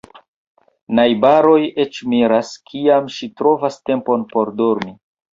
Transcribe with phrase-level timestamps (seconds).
[0.99, 4.95] Najbaroj eĉ miras, kiam ŝi trovas tempon por dormi.